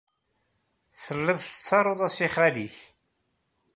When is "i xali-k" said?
2.25-2.75